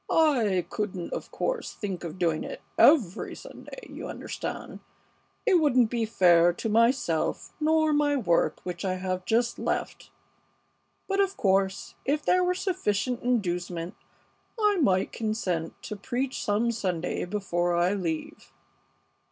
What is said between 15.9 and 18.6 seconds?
preach some Sunday before I leave."